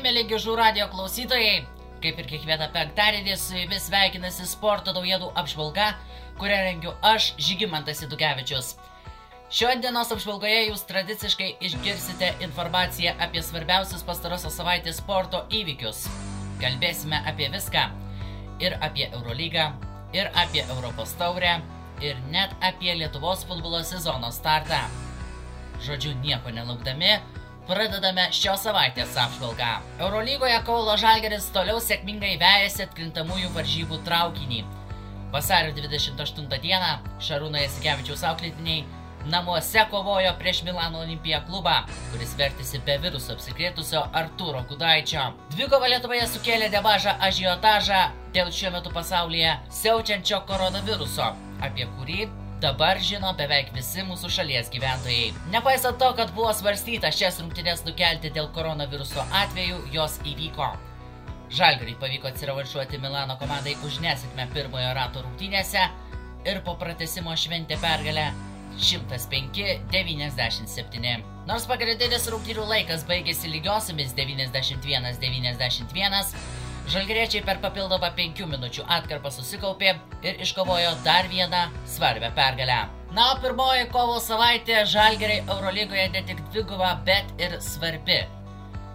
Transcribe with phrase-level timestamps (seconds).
[0.00, 1.66] Mėly gižų radio klausytojai,
[2.00, 5.90] kaip ir kiekvieną penktadienį su jumis sveikinasi sporto naujienų apžvalga,
[6.40, 8.70] kurią rengiu aš, Žygimantas Idukevičius.
[9.52, 16.06] Šiandienos apžvalgoje jūs tradiciškai išgirsite informaciją apie svarbiausius pastarosios savaitės sporto įvykius.
[16.62, 17.82] Kalbėsime apie viską.
[18.64, 19.66] Ir apie Eurolygą,
[20.16, 21.58] ir apie Europos taurę,
[22.00, 24.80] ir net apie Lietuvos futbolo sezono startą.
[25.84, 27.18] Žodžiu, nieko nelaukdami,
[27.70, 29.68] Pradedame šios savaitės apžvalgą.
[30.02, 34.64] Eurolygoje Kaulo Žalgeris toliau sėkmingai vejasi atkrintamųjų varžybų traukinį.
[35.30, 36.88] Vasario 28 dieną
[37.22, 38.82] Šarūno Jasikevičiaus auklėtiniai
[39.30, 41.76] namuose kovojo prieš Milano Olimpiją klubą,
[42.10, 45.28] kuris vertėsi be viruso apsikrėtusio Arturo Gudaičio.
[45.54, 48.02] Dvikova Lietuvoje sukėlė nemažą ažiotažą
[48.34, 51.30] dėl šiuo metu pasaulyje siaučiančio koronaviruso,
[51.62, 52.26] apie kurį
[52.60, 55.30] dabar žino beveik visi mūsų šalies gyventojai.
[55.54, 60.68] Nepaisant to, kad buvo svarstyta šias rungtynės nukelti dėl koronaviruso atveju, jos įvyko.
[61.50, 65.82] Žalgariai pavyko atsirevanšuoti Milano komandai už nesėkmę pirmojo rato rungtynėse
[66.46, 68.26] ir po pratesimo šventė pergalę
[68.78, 71.22] 105-97.
[71.48, 76.34] Nors pagrindinis rungtynių laikas baigėsi lygiosiamis 91-91,
[76.88, 79.92] Žalgiriečiai per papildomą 5 minučių atkarpą susikaupė
[80.26, 82.78] ir iškovojo dar vieną svarbę pergalę.
[83.14, 88.22] Na, o pirmoji kovo savaitė Žalgiriai Eurolygoje ne tik dviguba, bet ir svarbi.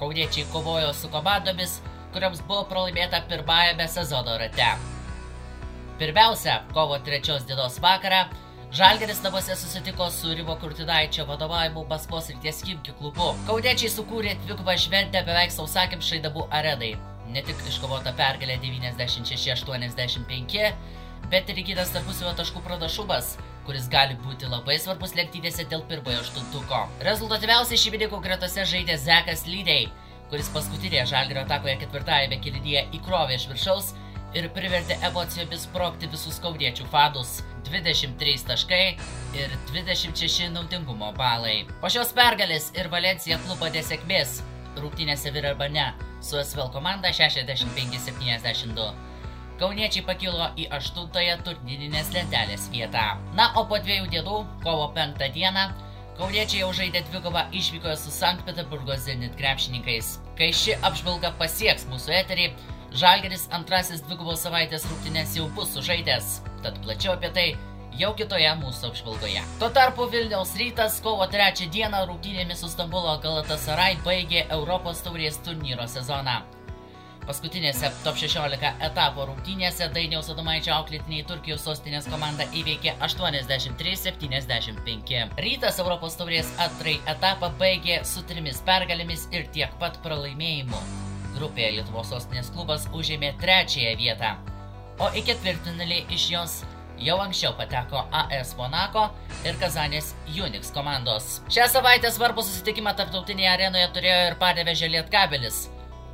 [0.00, 1.78] Kauniečiai kovojo su komandomis,
[2.14, 4.72] kuriams buvo pralaimėta pirmajame sezono rate.
[6.00, 8.26] Pirmiausia, kovo trečios dienos vakarą
[8.76, 13.34] Žalgeris namuose susitiko su Rimo Kurtinaičio vadovavimu Maskvos ryties Kimki klubu.
[13.46, 16.96] Kauniečiai sukūrė dvigubą šventę beveik sausakimšai dabų arenai
[17.32, 20.72] ne tik iškovota pergalė 96-85,
[21.30, 23.26] bet ir įgytas tarpusavio taškų pranašumas,
[23.66, 26.78] kuris gali būti labai svarbus lenktynėse dėl pirmojo aštuntuko.
[27.06, 29.84] Rezultatyviausiai šeimininkų gretose žaidė Zekas Lydei,
[30.30, 33.86] kuris paskutinėje žalgerio atakoje ketvirtajame kilinyje įkrovė iš viršaus
[34.36, 37.40] ir privertė emocijomis sprokti visus kauniečių fadus.
[37.66, 38.82] 23 taškai
[39.34, 41.64] ir 26 naudingumo balai.
[41.80, 44.38] Po šios pergalės ir Valencija klubo nesėkmės
[44.78, 45.88] rungtynėse Virarbane
[46.20, 48.92] su SVL komanda 65-72.
[49.56, 53.16] Kauniečiai pakilo į aštuntąją turnyrinės lentelės vietą.
[53.38, 55.70] Na, o po dviejų dienų, kovo penktą dieną,
[56.16, 60.14] Kauniečiai jau žaidė dvikovą išvykoje su Sankt Peterburgo Zenit krepšininkais.
[60.38, 62.46] Kai ši apžvalga pasieks mūsų eterį,
[62.96, 66.38] Žalgeris antrasis dvikovos savaitės rungtynės jau bus sužaidęs.
[66.64, 67.46] Tad plačiau apie tai
[68.00, 69.42] jau kitoje mūsų apžvalgoje.
[69.60, 75.86] Tuo tarpu Vilniaus rytas kovo 3 dieną rungtynėmis su Stambulo Galatasaray baigė Europos taurės turnyro
[75.88, 76.36] sezoną.
[77.26, 85.34] Paskutinėse top 16 etapo rungtynėse Dainiaus Adomaičio auklėtiniai Turkijos sostinės komanda įveikė 83-75.
[85.42, 90.80] Rytas Europos taurės antrai etapą baigė su trimis pergalėmis ir tiek pat pralaimėjimų.
[91.34, 94.30] Grupėje Lietuvos sostinės klubas užėmė trečiąją vietą,
[95.02, 96.62] o į ketvirtinalį iš jos
[97.02, 99.06] jau anksčiau pateko AS Monaco
[99.44, 101.40] ir Kazanės Unix komandos.
[101.52, 105.66] Šią savaitę svarbų susitikimą tarptautinėje arenoje turėjo ir Padevežė Lietkabelis.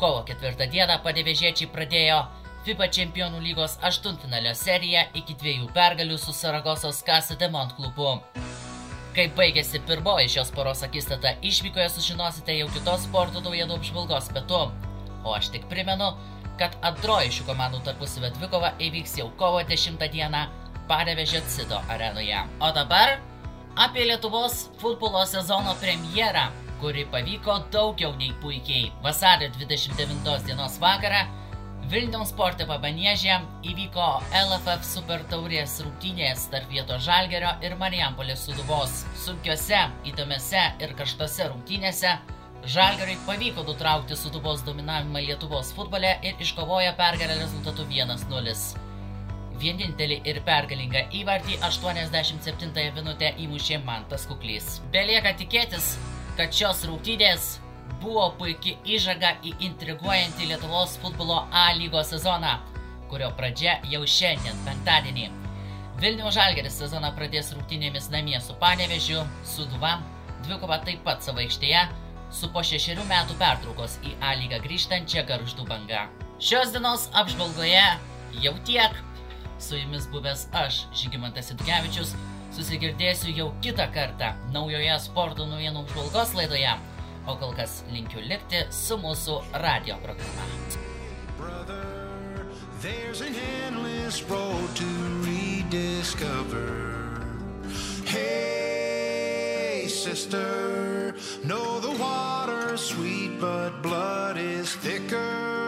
[0.00, 2.22] Kovo ketvirtą dieną Padevežiečiai pradėjo
[2.64, 8.18] FIBA čempionų lygos aštuntfinalio seriją iki dviejų pergalių su Saragosos Casa Demont klubu.
[9.16, 14.60] Kaip baigėsi pirmoji šios poros akistata, išvykoje sužinosite jau kitos sporto naujienų apžvalgos metu.
[15.24, 16.12] O aš tik primenu,
[16.60, 20.44] kad antroji šių komandų tarpusavio dvikova įvyks jau kovo 10 dieną
[20.90, 22.40] Panevežė Cido arenoje.
[22.58, 23.20] O dabar
[23.78, 26.48] apie Lietuvos futbolo sezono premjerą,
[26.80, 28.90] kuri pavyko daugiau nei puikiai.
[29.04, 31.28] Vasario 29 dienos vakarą
[31.90, 34.08] Vilniaus sporte pabaniežė įvyko
[34.40, 39.00] LFF Super Taurės rungtynės tarp vietos Žalgerio ir Marijampolės suduvos.
[39.24, 42.18] Sunkiose, įdomiose ir karštose rungtynėse
[42.74, 48.89] Žalgeriui pavyko nutraukti suduvos dominavimą Lietuvos futbole ir iškovojo pergalę rezultatu 1-0.
[49.60, 54.78] Vienintelį ir pergalingą įvartį 87 minutę įmušė Mantas Kuklys.
[54.94, 55.98] Belieka tikėtis,
[56.38, 57.58] kad šios rungtynės
[58.00, 62.54] buvo puikia įžaga į intriguojantį Lietuvos futbolo A lygos sezoną,
[63.12, 65.26] kurio pradžia jau šiandien, penktadienį.
[66.00, 69.98] Vilnių Žalgeris sezoną pradės rungtynėmis namie su Panevežiu, Suduva,
[70.46, 71.84] dvikova taip pat savo aikštėje,
[72.32, 76.06] su po šešerių metų pertraukos į A lygą grįžtančia garždų banga.
[76.40, 77.84] Šios dienos apžvalgoje
[78.40, 78.96] jau tiek.
[79.60, 82.14] Su jumis buvęs aš, Žygimantas Itkevičius,
[82.56, 86.72] susigirdėsiu jau kitą kartą naujoje sporto naujienų apžvalgos laidoje,
[87.28, 90.48] o kol kas linkiu likti su mūsų radio programa.
[91.36, 92.46] brother.
[92.80, 93.34] There's an
[93.64, 94.88] endless road to
[95.24, 96.70] rediscover.
[98.04, 101.14] Hey, sister,
[101.44, 105.59] know the water's sweet, but blood is Dingo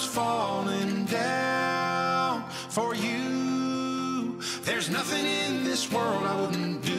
[0.00, 4.38] comes falling down for you.
[4.62, 6.89] There's nothing in this world I wouldn't do.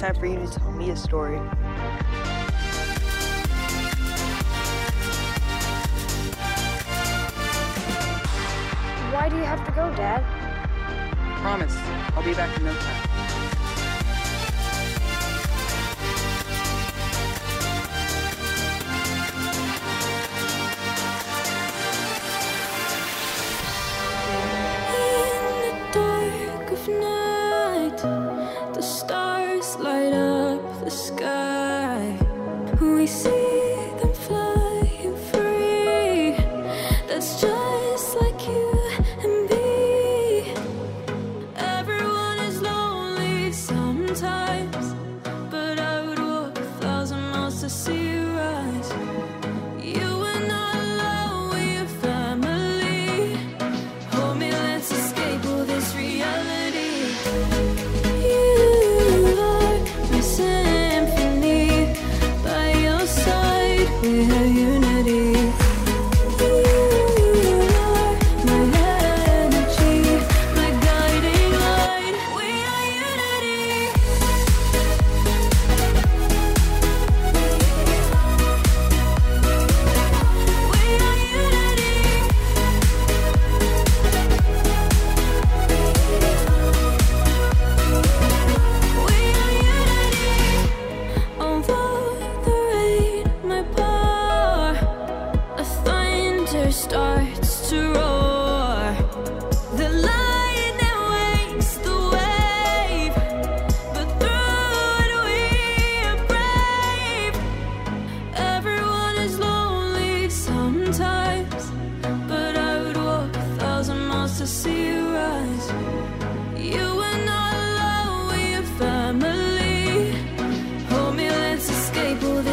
[0.00, 1.36] time for you to tell me a story.
[9.12, 10.24] Why do you have to go, Dad?
[11.42, 11.76] Promise,
[12.16, 13.09] I'll be back in no time.
[64.30, 64.89] know you know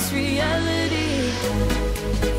[0.00, 2.29] this reality.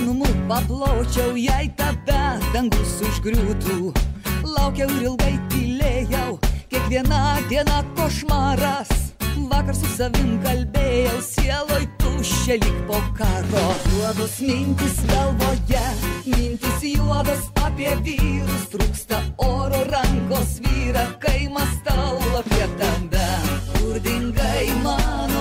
[0.00, 3.90] Malonumu papločiau, jei tave dangus užgriūtų.
[4.48, 6.38] Laukiau ir ilgai tylėjau,
[6.72, 8.88] kiekviena diena košmaras.
[9.50, 13.66] Vakar su savim kalbėjau, sieloj tuščia lik po karo.
[13.92, 15.84] Juodos mintis galvoje,
[16.24, 23.28] mintis juodos apie vyrus, trūksta oro rankos vyra, kai mastau apie tave.
[23.76, 25.39] Kur dingai mano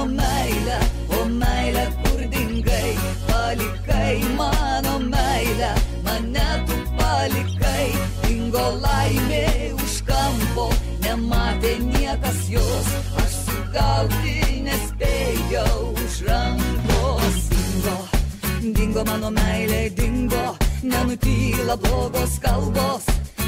[21.30, 23.06] nenutyla blogos kalbos.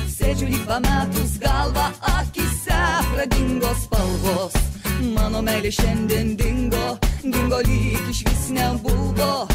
[0.07, 2.79] Sėdžiu lyg pametus galvą, akise
[3.13, 4.53] pradingo spalvos.
[5.15, 9.47] Mano meilė šiandien dingo, dingo lyg iš vis nebuvo.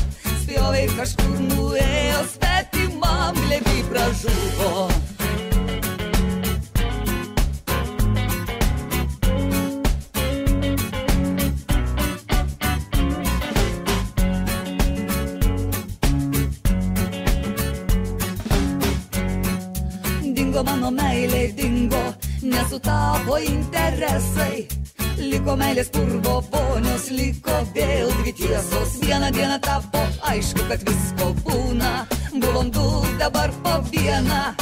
[0.43, 5.06] Spjovė kažkur nuėjo, svetimam glėbi pražuvo.
[22.77, 24.67] Nesutapo interesai.
[25.17, 29.01] Liko meilės purvo ponios, liko vėl dvi tiesos.
[29.01, 32.07] Vieną dieną tapo aišku, kad visko būna.
[32.37, 32.87] Buvom du,
[33.19, 34.55] dabar po vieną.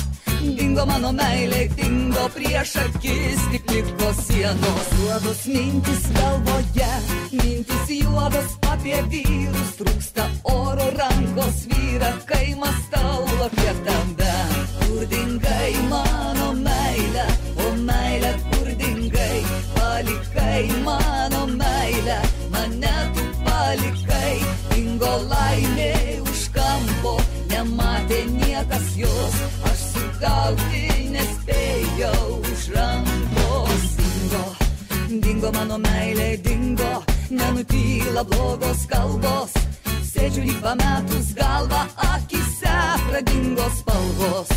[0.45, 4.89] Dingo mano meilė, dingo prieš akis, tik liko sienos.
[5.01, 6.93] Juodos mintis galvoje,
[7.33, 14.35] mintis juodos apie vyrus, trūksta oro rankos vyra, kai mastau apie tave.
[14.85, 16.44] Kur dingai mano
[23.75, 24.39] palikai,
[24.75, 27.15] dingo laimė už kampo,
[27.51, 29.39] nematė niekas jos,
[29.71, 33.87] aš sugauti nespėjau už rankos.
[33.99, 34.45] Dingo,
[35.27, 36.93] dingo mano meilė, dingo,
[37.31, 39.57] nenutyla blogos kalbos.
[40.13, 41.83] Sėdžiu lyg pametus galvą,
[42.15, 42.77] akise
[43.09, 44.55] pradingo spalvos.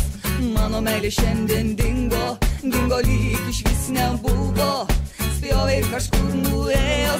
[0.54, 4.86] Mano meilė šiandien dingo, dingo lyg iš vis nebuvo.
[5.38, 7.18] Spjovė kažkur nuėjo,